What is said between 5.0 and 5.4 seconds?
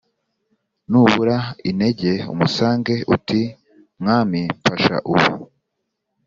ubu!